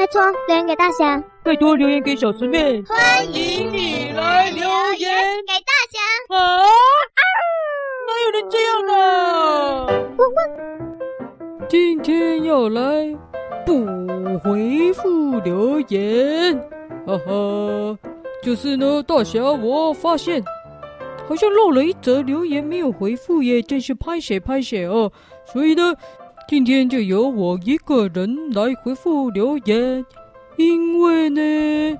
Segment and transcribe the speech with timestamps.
[0.00, 0.18] 没错，
[0.48, 4.62] 留言给大侠，拜托留言给小师妹，欢迎你来留
[4.94, 5.12] 言
[5.46, 6.00] 给大侠。
[6.34, 6.56] 啊？
[8.08, 9.86] 哪有人这样呢？
[11.68, 13.14] 今天要来
[13.66, 13.84] 补
[14.42, 16.58] 回复留言，
[17.06, 17.98] 哈哈，
[18.42, 20.42] 就是呢，大侠，我发现
[21.28, 25.12] 好像漏了一则留言没有回复耶，真是拍写拍写哦，
[25.44, 25.94] 所以呢。
[26.50, 30.04] 今天就由我一个人来回复留言，
[30.56, 31.96] 因为呢，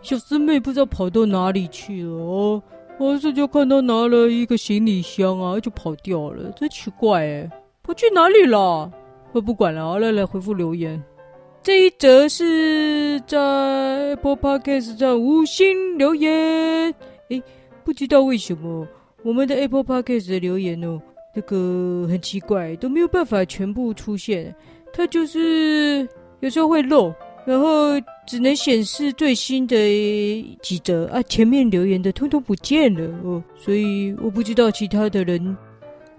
[0.00, 2.62] 小师妹不知道跑到哪里去了哦，
[2.96, 7.50] 我是就看到拿了一个行李箱啊，就跑掉了，真奇怪哎，
[7.82, 8.88] 跑去哪里了？
[9.32, 11.02] 我不管了，好，来来回复留言。
[11.60, 13.36] 这一则是在
[14.10, 16.94] Apple Podcast 上五星留言，
[17.30, 17.42] 诶，
[17.82, 18.86] 不知道为什么
[19.24, 21.02] 我们的 Apple Podcast 的留言哦。
[21.38, 24.52] 这个很奇怪，都没有办法全部出现，
[24.92, 26.04] 它就是
[26.40, 27.14] 有时候会漏，
[27.46, 27.90] 然后
[28.26, 29.76] 只能显示最新的
[30.60, 35.56] 几则啊，前面留言的通通不见了哦，所以我不知道其他的人，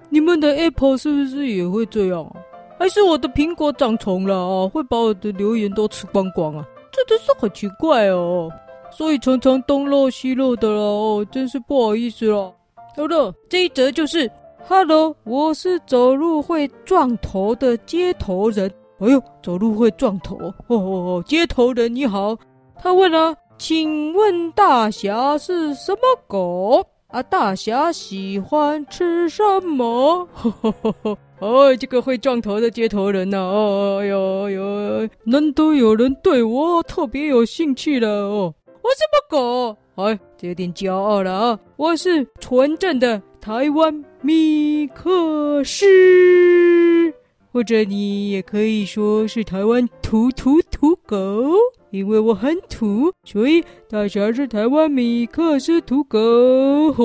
[0.08, 2.33] 你们的 Apple 是不是也会这样？
[2.80, 6.66] 还是我的苹果长虫了啊，会把我的留言都吃光光啊？
[6.94, 8.50] 这真是很奇怪哦，
[8.89, 12.56] 所以常常东漏西漏的了哦，真是不好意思了。
[12.95, 14.31] 好了，这一则就是。
[14.67, 18.71] Hello，我是走路会撞头的街头人。
[18.99, 21.23] 哎呦，走路会撞头哦，哦，哦！
[21.25, 22.38] 街头人你好，
[22.75, 27.23] 他问了，请问大侠是什么狗啊？
[27.23, 30.27] 大侠喜欢吃什么？
[30.33, 38.53] 呵呵呵呵哦，这个会撞头的街头人呐，啊，哦哟哟，难得有人对我特别有兴趣了哦。
[38.81, 39.77] 我什么狗？
[39.95, 41.59] 哎，这有点骄傲了啊！
[41.77, 43.21] 我是纯正的。
[43.41, 45.86] 台湾米克斯，
[47.53, 51.53] 或者你也可以说是台湾土土土狗，
[51.92, 56.20] 因为我很土，所以大侠是台湾米克斯土狗。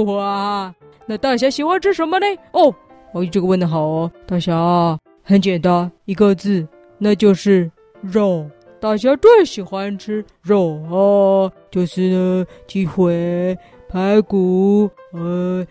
[0.04, 0.74] 哇，
[1.06, 2.26] 那大侠喜欢吃什么呢？
[2.52, 2.74] 哦，
[3.12, 6.66] 哦，这个问得好哦，大侠很简单，一个字，
[6.98, 7.70] 那就是
[8.02, 8.44] 肉。
[8.80, 13.56] 大侠最喜欢吃肉哦，就是呢，鸡腿。
[13.88, 15.64] 排骨，呃，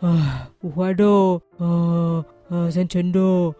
[0.00, 3.54] 啊，五花肉，呃，呃，三层肉，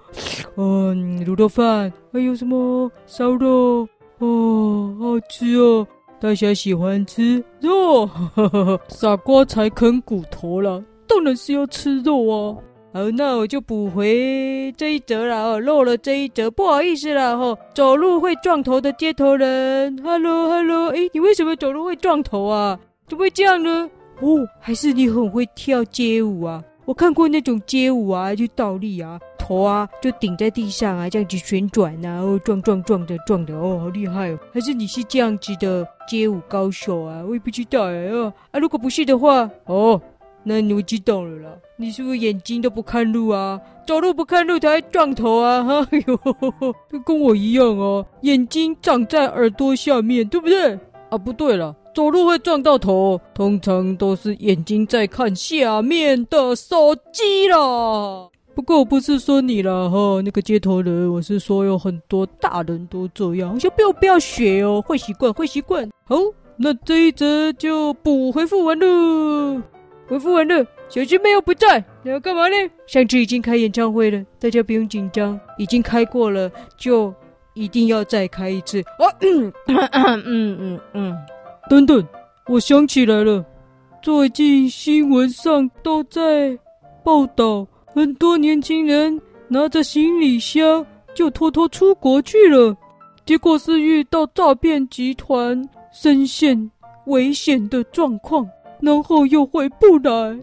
[0.57, 5.87] 嗯，卤肉饭，还有什么烧肉，哦，好吃哦！
[6.21, 12.57] 大侠喜欢吃肉，呵呵呵，傻瓜才啃骨头了，当然是要吃肉啊！
[12.95, 17.59] 好，那我就补回这一折了哦，漏了这一折，不好意思了哈。
[17.75, 22.79] 走路会撞头的街头人，Hello，Hello，哎，你为什么走路会撞头啊？
[23.09, 23.89] 怎么会这样呢？
[24.21, 26.63] 哦，还是你很会跳街舞啊！
[26.85, 34.39] 我看过那种街舞啊，就倒立啊，头啊就顶在地上啊，这样子旋转啊，哦撞撞撞的撞的，哦，好厉害哦！
[34.53, 37.23] 还是你是这样子的街舞高手啊？
[37.27, 38.59] 我也不知道哎哦啊！
[38.59, 40.01] 如果不是的话，哦，
[40.45, 41.51] 那你知道了啦。
[41.77, 43.61] 你是不是眼睛都不看路啊？
[43.87, 45.63] 走路不看路才会撞头啊？
[45.65, 50.79] 哈 哎呦，跟我一样哦，眼睛长在耳朵下面，对不对？
[51.13, 51.77] 啊，不对了。
[51.95, 58.31] 走路会撞到头，通常都是眼睛在看下面的手机啦。
[58.55, 65.87] 不过我不是说你啦，哈，那个街头人，我是说有很多大人都这样，就不要不要学哦，会习惯会习惯。
[66.05, 66.17] 好，
[66.57, 69.63] 那这一则就补回复完了，
[70.09, 72.57] 回复完了，小师妹又不在，你要干嘛呢？
[72.87, 77.13] 上次已经开演唱会了，大家不用紧张，已经开过了，就
[77.55, 78.81] 一定要再开一次。
[78.99, 80.23] 哦，嗯嗯
[80.59, 81.17] 嗯嗯。
[81.71, 82.07] 等等，
[82.49, 83.45] 我想起来了，
[84.03, 86.59] 最近新闻上都在
[87.05, 92.77] 报道，很多年轻人拿着行李箱就偷偷出国去了，
[93.25, 95.63] 结果是遇到诈骗集团，
[95.93, 96.71] 深陷
[97.07, 98.49] 危险的状况，
[98.81, 100.39] 然后又回不来。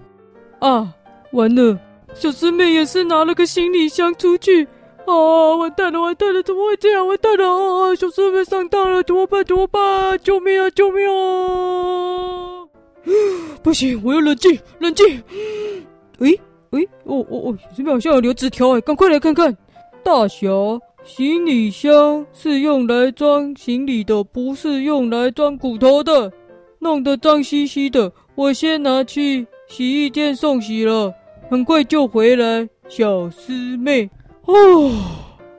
[0.59, 0.93] 啊，
[1.33, 1.77] 完了，
[2.13, 4.67] 小师妹也是拿了个行李箱出去。
[5.09, 5.55] 啊！
[5.55, 6.43] 完蛋了，完蛋了！
[6.43, 7.07] 怎么会这样？
[7.07, 7.45] 完蛋了！
[7.45, 7.95] 啊！
[7.95, 9.43] 小师妹上当了，怎么办？
[9.43, 10.17] 怎么办？
[10.23, 10.69] 救命啊！
[10.69, 12.65] 救命啊！
[13.63, 15.21] 不行，我要冷静，冷静。
[16.19, 16.39] 诶
[16.71, 19.57] 诶，哦哦哦，小师妹好像有留纸条哎，赶快来看看。
[20.03, 20.47] 大侠，
[21.03, 26.31] 行李箱是用来装行李的，不是用来装骨头的。
[26.79, 31.13] 弄得脏兮兮的，我先拿去洗衣店送洗了，
[31.49, 32.69] 很快就回来。
[32.87, 34.09] 小师妹。
[34.49, 34.91] 哦，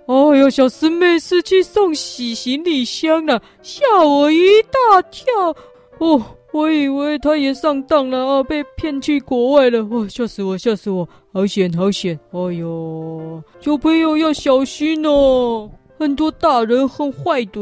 [0.07, 5.55] 哦哟，小师妹是去送洗行李箱了，吓我一大跳。
[5.99, 6.21] 哦，
[6.53, 9.85] 我以为她也上当了啊，被骗去国外了。
[9.85, 12.19] 哇，吓死我，吓死我，好险，好险。
[12.33, 17.61] 哎呦，小朋友要小心哦，很多大人很坏的。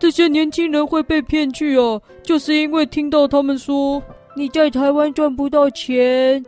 [0.00, 4.02] 这些年轻人会被骗去哦，就是因为听到他们说
[4.34, 6.42] 你在台湾赚不到钱，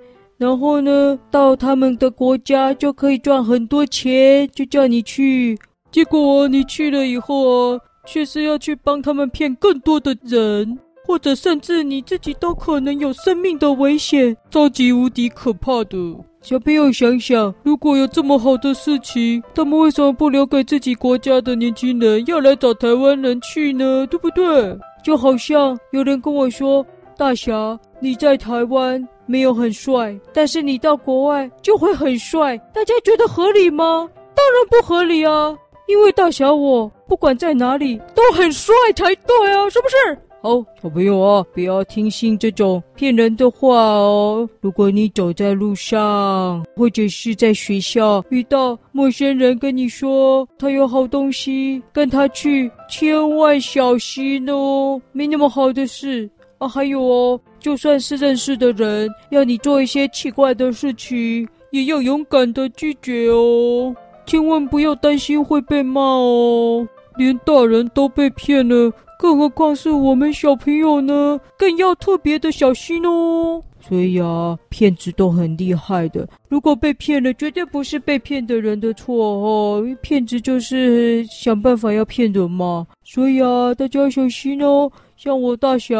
[0.44, 5.58] 然后呢，到他们的国家就可以赚很多钱，就叫你去。
[5.90, 10.78] 结果你去了以后啊，却是要去帮他们骗更多的人。
[11.06, 15.96] 或者甚至你自己都可能有生命的危险，超级无敌可怕的。
[16.42, 24.06] 小朋友想想，如果有这么好的事情，他们为什么不留给自己国家的年轻人，要来找台湾人去呢？
[24.10, 24.78] 对不对？
[25.02, 26.84] 就好像有人跟我说
[27.16, 34.08] ：“大侠，你在台湾没有很帅，但是你到国外就会很帅。”大家觉得合理吗？
[34.34, 35.56] 当然不合理啊！
[35.86, 40.18] 因为大小我不管在哪里都很帅才对啊，是不是？
[40.42, 44.46] 好，小朋友啊，不要听信这种骗人的话哦。
[44.60, 56.28] 如果你走在路上，或者是在学校遇到陌生人跟你说他有好东西，跟他去，千万小心哦，没那么好的事
[56.58, 56.68] 啊。
[56.68, 63.96] 还有哦，就算是认识的人要你做一些奇怪的事情，也要勇敢的拒绝哦，
[64.26, 66.86] 千万不要担心会被骂哦。
[67.16, 68.92] 连大人都被骗了。
[69.18, 73.62] 更何况是我们小朋友呢，更要特别的小心哦。
[73.86, 76.26] 所以啊，骗子都很厉害的。
[76.48, 79.84] 如果被骗了，绝对不是被骗的人的错哦。
[80.00, 82.86] 骗子就是想办法要骗人嘛。
[83.02, 84.90] 所以啊，大家要小心哦。
[85.16, 85.98] 像我大侠，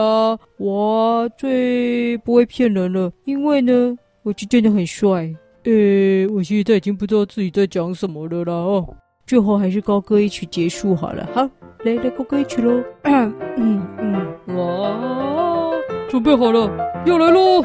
[0.56, 5.31] 我最不会骗人了，因为呢，我就真的很帅。
[5.64, 8.86] 呃，我现在已经不知道自己在讲什么了啦哦。
[9.26, 11.48] 最后还是高歌一曲结束好了，好。
[11.84, 12.82] 来来，高歌一曲喽！
[13.04, 15.72] 嗯嗯，哇，
[16.08, 16.66] 准备好了，
[17.06, 17.62] 又来喽！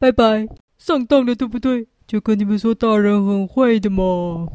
[0.00, 1.86] 拜拜，上当了对不对？
[2.06, 4.48] 就跟你们说，大人很坏的嘛。